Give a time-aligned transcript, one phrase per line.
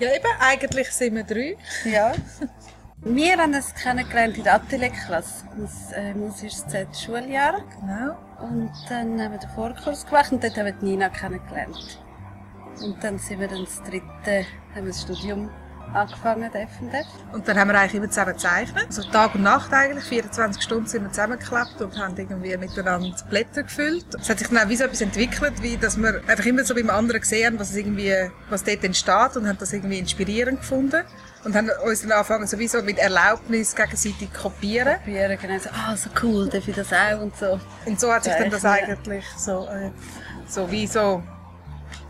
[0.00, 1.58] Ja, eben, eigentlich sind wir drei.
[1.84, 2.12] Ja.
[3.02, 6.64] Wir haben uns kennengelernt in der Atelierklasse, das äh, musisches
[7.02, 7.62] Schuljahr.
[7.80, 8.16] Genau.
[8.42, 11.98] Und dann haben wir den Vorkurs gemacht und dort haben wir die Nina kennengelernt.
[12.82, 15.50] Und dann sind wir dann das dritte, haben wir das Studium
[15.94, 17.06] angefangen, FNF.
[17.32, 18.86] Und dann haben wir eigentlich immer zusammen gezeichnet.
[18.86, 23.62] Also Tag und Nacht eigentlich, 24 Stunden sind wir zusammengeklappt und haben irgendwie miteinander Blätter
[23.62, 24.06] gefüllt.
[24.20, 26.74] Es hat sich dann auch wie so etwas entwickelt, wie dass wir einfach immer so
[26.74, 31.02] beim anderen gesehen haben, was, irgendwie, was dort entsteht und haben das irgendwie inspirierend gefunden.
[31.42, 34.98] Und haben uns dann angefangen, sowieso mit Erlaubnis gegenseitig kopieren.
[34.98, 37.58] Probieren, genau so, ah, so cool, darf ich das auch und so.
[37.86, 39.90] Und so hat sich dann das eigentlich so, äh,
[40.46, 41.22] so wie so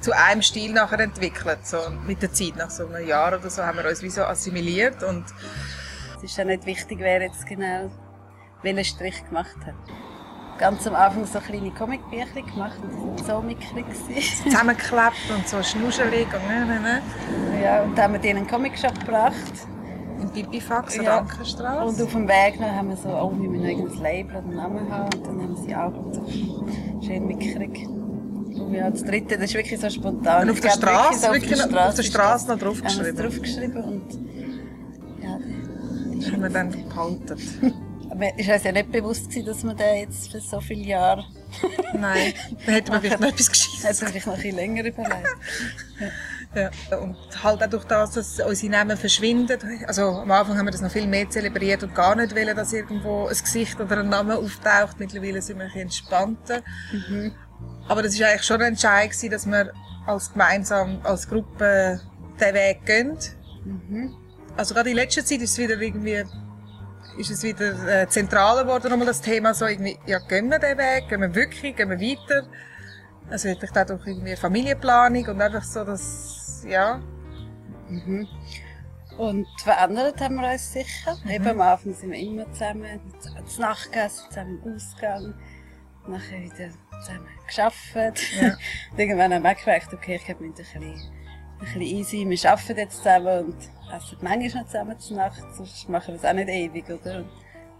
[0.00, 1.58] zu einem Stil nachher entwickelt.
[1.66, 4.22] So mit der Zeit, nach so einem Jahr oder so, haben wir uns wie so
[4.22, 5.24] assimiliert und
[6.16, 7.90] Es ist ja nicht wichtig, wer jetzt genau
[8.62, 9.74] welchen Strich gemacht hat.
[10.58, 13.86] Ganz am Anfang so kleine Comicbücher gemacht und waren so mickrig.
[14.44, 17.62] zusammengeklebt und so schnuschelig und ne, ne, ne.
[17.62, 19.34] ja, und dann haben wir denen einen Comicshop gebracht.
[20.20, 21.02] In Pipifax Ja.
[21.02, 21.82] der Ankerstrasse.
[21.82, 24.38] Und auf dem Weg noch haben wir so, oh, wir müssen noch irgendein Label oder
[24.44, 25.14] einen Namen haben.
[25.18, 27.88] Und dann haben sie auch so schön mickrig.
[28.72, 30.44] Ja, das dritte, das ist wirklich so spontan.
[30.44, 33.06] Und auf der Straße, so wirklich noch- auf der ist Straße noch draufgeschrieben.
[33.18, 34.02] Haben draufgeschrieben und
[35.22, 35.38] ja,
[36.16, 37.74] Das haben wir dann behalten.
[38.10, 40.82] aber es war uns ja nicht bewusst, gewesen, dass wir den jetzt für so viele
[40.84, 41.24] Jahre,
[41.94, 42.32] Nein,
[42.64, 45.36] dann hätten wir vielleicht noch etwas Gescheites hätten wir vielleicht noch ein bisschen länger überlegt.
[46.54, 46.70] Ja.
[46.98, 49.58] Und halt auch durch das, dass unsere Namen verschwinden.
[49.86, 52.72] Also am Anfang haben wir das noch viel mehr zelebriert und gar nicht wollen, dass
[52.72, 54.98] irgendwo ein Gesicht oder ein Name auftaucht.
[54.98, 56.62] Mittlerweile sind wir ein bisschen entspannter.
[57.88, 59.72] Aber das war eigentlich schon ein Entscheid, gewesen, dass wir
[60.06, 62.00] als gemeinsam, als Gruppe
[62.40, 63.16] den Weg gehen.
[64.56, 66.24] Also gerade in letzter Zeit ist es wieder irgendwie
[67.18, 70.78] ist es wieder äh, zentraler geworden, nochmal das Thema so irgendwie, ja, gehen wir den
[70.78, 72.46] Weg, gehen wir wirklich, gehen wir weiter.
[73.28, 75.84] Also vielleicht auch durch irgendwie Familienplanung und einfach so
[76.62, 77.00] das, ja,
[79.18, 81.16] Und verändert haben wir uns sicher.
[81.24, 81.30] Mhm.
[81.30, 83.00] Eben am Anfang sind wir immer zusammen,
[83.46, 85.34] zu Nacht gegessen, zusammen im Ausgang,
[86.06, 88.22] nachher wieder zusammen gearbeitet.
[88.40, 88.56] Ja.
[88.96, 92.78] Irgendwann haben wir gemerkt, okay, ich wir müssen ein bisschen, ein bisschen easy, wir arbeiten
[92.78, 93.56] jetzt zusammen und
[93.94, 97.24] essen manchmal noch zusammen zur Nacht, sonst machen wir es auch nicht ewig, oder?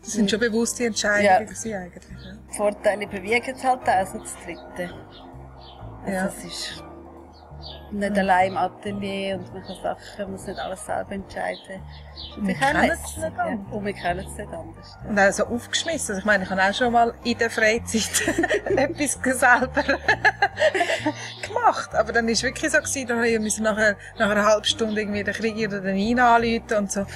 [0.00, 1.24] Das sind schon bewusste Entscheidungen
[1.64, 1.78] Ja.
[1.78, 2.04] eigentlich.
[2.04, 2.54] Ja.
[2.56, 4.94] Vorteile bewegen es halt auch, so das Dritte.
[6.04, 6.26] Also Ja.
[6.26, 6.84] es ist
[7.90, 11.82] nicht allein im Atelier und man kann Sachen, man muss nicht alles selber entscheiden.
[12.36, 13.42] Und Wir ich kennen es nicht Ja.
[13.44, 13.72] anders.
[13.72, 14.98] Und wir kennen es nicht anders.
[15.08, 16.10] Und auch so aufgeschmissen.
[16.14, 18.10] Also ich meine, ich habe auch schon mal in der Freizeit
[18.76, 19.82] etwas selber
[21.42, 21.94] gemacht.
[21.94, 25.24] Aber dann war es wirklich so, gewesen, da musste nachher, nach einer halben Stunde irgendwie
[25.24, 27.06] den Krieger oder den Nina anrufen und so.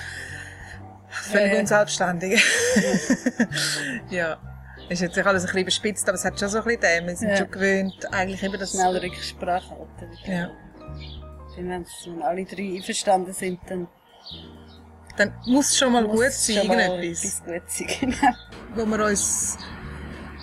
[1.09, 1.61] Völlig Ja, ja.
[1.61, 2.45] unselbstständig.
[4.11, 4.39] ja.
[4.91, 7.06] Ist jetzt alles ein bisschen überspitzt, aber es hat schon so ein bisschen dem.
[7.06, 7.37] Wir sind Ja.
[7.37, 8.73] schon gewöhnt, eigentlich eben das.
[8.73, 10.11] Schnell Rücksprache halten.
[10.27, 10.51] Ja.
[11.56, 13.89] Wenn wenn alle drei einverstanden sind, dann
[15.17, 17.25] Dann muss es schon mal gut sein, mal irgendetwas.
[17.25, 17.87] etwas gut sein.
[18.01, 18.34] Genau.
[18.75, 19.59] wo wir uns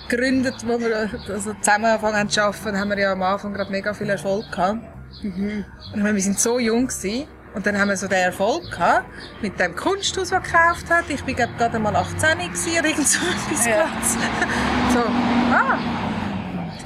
[0.08, 0.96] gegründet, wo wir
[1.28, 4.50] also zusammen angefangen haben zu arbeiten, haben wir ja am Anfang gerade mega viel Erfolg
[4.50, 4.80] gehabt.
[5.22, 7.26] Und ich meine, wir sind so jung gewesen,
[7.58, 9.04] und dann haben wir so den Erfolg gehabt
[9.42, 11.10] mit dem Kunsthaus, das gekauft hat.
[11.10, 13.74] Ich bin glaub, gerade einmal 18 gewesen, oder irgend so etwas Ja.
[13.74, 14.16] Platz.
[14.94, 15.78] So, ah,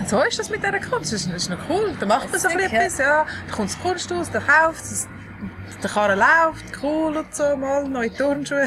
[0.06, 1.12] so ist das mit dieser Kunst.
[1.12, 1.94] Das ist, noch cool.
[2.00, 3.26] Da macht man so ein Witzig, bisschen etwas, ja.
[3.48, 5.06] Da kommt das Kunsthaus, da kauft es,
[5.82, 8.66] der Karren läuft, cool und so, mal neue Turnschuhe.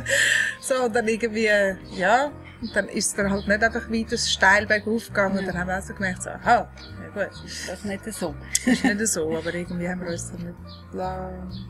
[0.60, 1.50] so, und dann irgendwie,
[1.94, 5.38] ja, und dann ist es dann halt nicht einfach weiter steil bergauf gegangen.
[5.38, 6.68] Und dann haben wir auch so gemerkt, so, aha,
[7.02, 7.30] ja gut,
[7.68, 8.34] Das ist nicht so.
[8.64, 10.58] ist nicht so, aber irgendwie haben wir uns dann nicht
[10.92, 11.66] lassen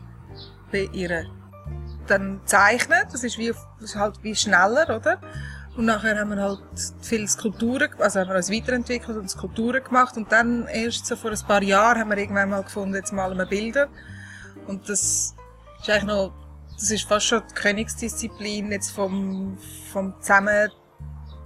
[0.71, 1.27] beirren.
[2.07, 5.19] Dann zeichnen, das ist, wie, das ist halt wie schneller, oder?
[5.75, 6.61] Und nachher haben wir halt
[7.01, 10.15] viele Skulpturen, also haben wir uns weiterentwickelt und Skulpturen gemacht.
[10.15, 13.37] Und dann erst so vor ein paar Jahren haben wir irgendwann mal gefunden, jetzt malen
[13.37, 13.87] wir Bilder.
[14.67, 15.35] Und das
[15.81, 16.33] ist eigentlich noch,
[16.75, 19.57] das ist fast schon die Königsdisziplin jetzt vom,
[19.91, 20.69] vom Zusammen,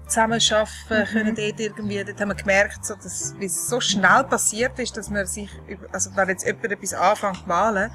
[0.08, 4.78] Zusammenarbeiten können dort irgendwie, dort haben wir gemerkt, so, dass, wie es so schnell passiert
[4.80, 5.50] ist, dass man sich,
[5.92, 7.92] also wenn jetzt jemand etwas anfängt zu malen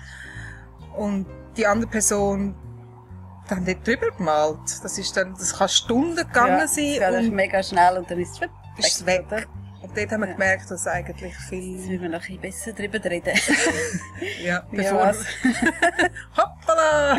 [0.96, 1.26] und
[1.56, 2.54] die andere Person
[3.48, 7.02] dann dort drüber gemalt, das ist dann, das kann Stunden gegangen ja, sein Es geht
[7.02, 8.50] einfach und mega schnell und dann ist es weg.
[8.78, 9.26] ist weg.
[9.26, 9.42] oder?
[9.84, 10.32] Und dort haben wir Ja.
[10.32, 13.34] gemerkt, dass eigentlich Jetzt viel, müssen wir noch ein bisschen besser drüber reden.
[14.42, 15.18] ja, bevor, was?
[16.36, 17.18] hoppala!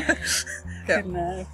[0.87, 1.01] Ja.
[1.01, 1.45] Genau.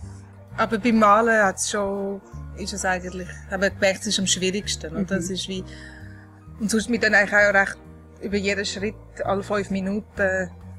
[0.57, 2.21] Aber beim Malen hat's schon,
[2.57, 4.95] ist es eigentlich, haben wir gemerkt, es ist am schwierigsten.
[4.95, 5.15] Und Mhm.
[5.15, 5.63] das ist wie,
[6.59, 7.77] und sonst mit dann eigentlich auch recht
[8.21, 10.21] über jeden Schritt alle fünf Minuten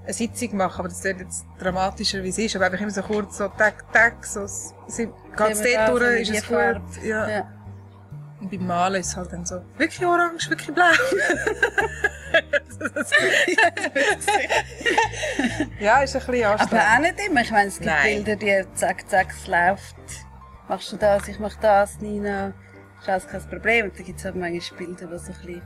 [0.05, 0.79] eine Sitzung machen.
[0.81, 2.57] Aber das wird jetzt dramatischer, wie es ist.
[2.57, 4.41] Aber einfach immer so kurz, so, tack, tack, so,
[4.97, 5.11] geht
[5.51, 7.05] es dort durch, ist es gut.
[7.05, 7.29] Ja.
[7.29, 7.49] Ja.
[8.43, 10.85] Und beim Malen ist es halt dann so, wirklich orange, wirklich blau.
[15.79, 16.73] ja, ist ein bisschen anstrengend.
[16.73, 17.43] Aber auch nicht immer.
[17.43, 18.25] Ich meine, es gibt Nein.
[18.25, 19.95] Bilder, die zack, zack, es läuft.
[20.69, 22.53] Machst du das, ich mach das, Nina.
[23.01, 23.87] Ist alles kein Problem.
[23.87, 25.63] Und dann gibt es auch manchmal Bilder, wo so ein bisschen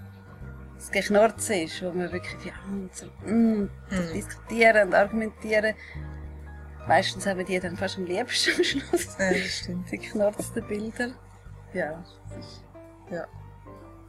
[0.77, 5.75] das Geknurzen ist, wo man wirklich wie, mm, so, mm, so diskutieren und argumentieren.
[6.87, 9.17] Meistens haben wir die dann fast am liebsten am Schluss.
[9.19, 9.91] Ja, das stimmt.
[9.91, 11.13] Die geknurzten Bilder.
[11.73, 12.05] Ja.
[13.11, 13.27] Ja.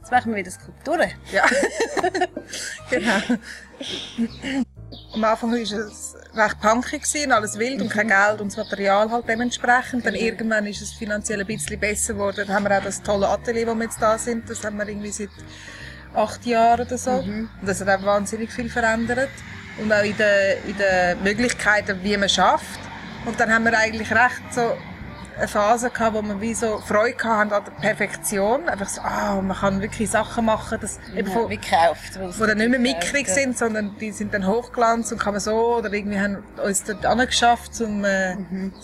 [0.00, 1.10] Jetzt machen wir wieder Skulpturen.
[1.32, 1.44] Ja.
[2.90, 3.38] genau.
[5.12, 9.10] Am Anfang war es recht punkig, gewesen, alles wild und kein Geld und das Material
[9.10, 10.06] halt dementsprechend.
[10.06, 12.44] Dann irgendwann ist es finanziell ein bisschen besser geworden.
[12.46, 14.48] Dann haben wir auch das tolle Atelier, wo wir jetzt da sind.
[14.48, 15.30] Das haben wir irgendwie seit
[16.14, 17.10] acht Jahren oder so.
[17.10, 19.30] Und das hat auch wahnsinnig viel verändert.
[19.78, 22.80] Und auch in den, in den Möglichkeiten, wie man schafft.
[23.26, 24.76] Und dann haben wir eigentlich recht so
[25.38, 28.68] eine Phase gehabt, wo wir wie so Freude hatten an der Perfektion.
[28.68, 32.16] Einfach so, ah, man kann wirklich Sachen machen, das eben Ja, von, wie gekauft.
[32.16, 35.76] die dann nicht mehr mickrig sind, sondern die sind dann hochglanz und kann man so,
[35.76, 38.36] oder irgendwie haben uns dort angeschafft, um, äh,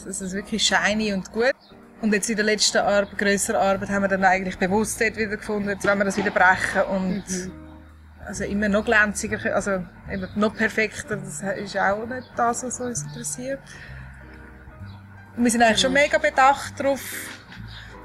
[0.05, 1.55] dass es wirklich shiny und gut.
[2.01, 5.37] Und jetzt in der letzten Arbeit, grösseren Arbeit, haben wir dann eigentlich bewusst dort wieder
[5.37, 7.25] gefunden, jetzt wollen wir das wieder brechen und
[8.27, 13.03] also immer noch glänziger, also eben noch perfekter, das ist auch nicht das, was uns
[13.03, 13.61] interessiert.
[15.37, 17.01] Wir sind eigentlich schon mega bedacht darauf,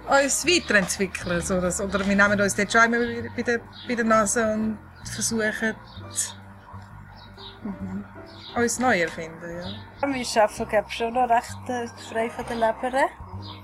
[0.07, 1.41] uns weiterentwickeln.
[1.41, 4.53] So, dass, oder wir nehmen uns dort schon immer wieder bei der, bei der Nase
[4.53, 4.77] und
[5.13, 5.75] versuchen,
[8.55, 9.59] uns neu erfinden.
[10.01, 10.07] Ja.
[10.11, 13.05] Wir arbeiten glaub, schon noch recht äh, frei von der Leber.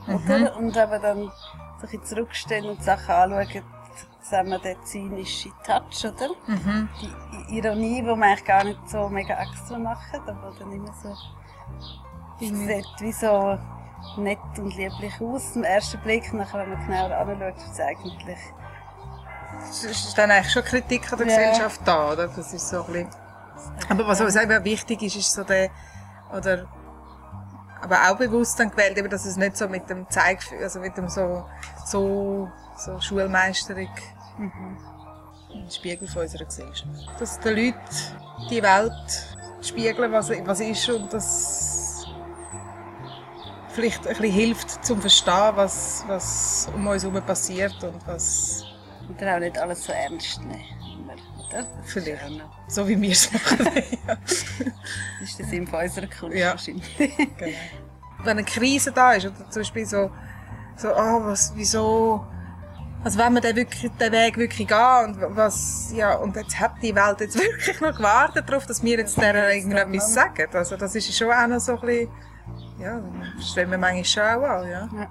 [0.08, 0.56] Oder?
[0.58, 1.32] Und wir dann
[1.82, 3.64] bisschen zurückstehen und die Sachen anschauen,
[4.22, 6.30] sehen wir den zynischen Touch, oder?
[6.48, 10.94] Die I- Ironie, die wir eigentlich gar nicht so mega extra machen, aber dann immer
[11.02, 11.14] so...
[12.42, 13.58] Es sieht wie so
[14.18, 16.34] nett und lieblich aus im ersten Blick.
[16.34, 18.38] Nachher, wenn man genauer anschaut, ist es eigentlich...
[19.90, 21.38] Ist dann eigentlich schon Kritik an der Ja.
[21.38, 22.28] Gesellschaft da, oder?
[22.28, 23.10] Das ist so ein bisschen
[23.90, 25.70] Aber was uns eben wichtig ist, ist so der,
[26.36, 26.68] oder,
[27.82, 30.98] aber auch bewusst dann gewählt, eben, dass es nicht so mit dem Zeig, also mit
[30.98, 31.46] dem so,
[31.86, 33.90] so, so Schulmeisterung
[34.38, 36.92] ein Spiegel von unserer Gesellschaft.
[37.18, 37.80] Dass den Leuten
[38.50, 41.75] die Welt spiegeln, was, was ist und das
[43.76, 48.64] vielleicht ein bisschen hilft zum Verstehen, was, was um uns herum passiert und was
[49.08, 50.64] Und dann auch nicht alles so ernst nehmen.
[51.48, 51.66] Oder?
[51.84, 52.22] Vielleicht.
[52.68, 53.60] So wie wir es machen.
[54.08, 54.16] ja.
[54.16, 56.52] Das ist der Sinn von unserer Kunst Ja.
[56.52, 56.98] wahrscheinlich.
[57.38, 57.58] Genau.
[58.24, 60.10] Wenn eine Krise da ist, oder zum Beispiel so,
[60.78, 62.26] so ah, was, wieso,
[63.04, 66.82] also wenn wir den, wirklich, den Weg wirklich gehen und was, ja, und jetzt hat
[66.82, 70.48] die Welt jetzt wirklich noch gewartet darauf, dass wir jetzt der irgendetwas sagen.
[70.54, 72.10] Also das ist schon auch noch so ein bisschen,
[72.80, 73.02] ja,
[73.38, 74.90] das stellen wir manchmal schon an, ja.
[74.94, 75.08] Ja.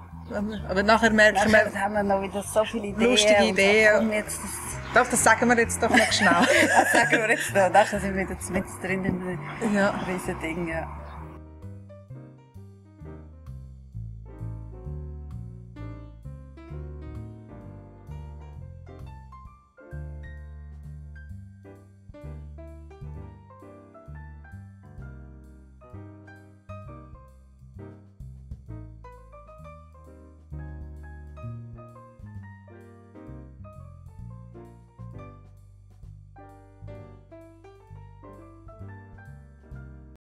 [0.69, 3.09] Aber nachher merken Nachher wir, haben wir noch wieder so viele Ideen.
[3.11, 4.11] Lustige Ideen.
[4.11, 6.31] Jetzt das, doch, das sagen wir jetzt doch noch schnell.
[6.67, 7.69] das sagen wir jetzt noch.
[7.69, 9.89] Nachher sind wir wieder mit drin in einem ja.
[10.07, 10.67] riesen Ding.
[10.67, 10.87] Ja.